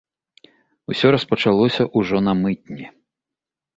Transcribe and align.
Усё 0.93 1.11
распачалося 1.15 1.83
ўжо 2.01 2.17
на 2.29 2.33
мытні. 2.43 2.85